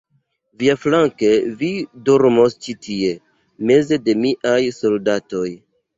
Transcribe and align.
Viaflanke, 0.61 1.27
vi 1.59 1.69
dormos 2.09 2.57
ĉi 2.65 2.75
tie, 2.87 3.11
meze 3.73 4.03
de 4.09 4.17
miaj 4.23 4.59
soldatoj. 4.79 5.47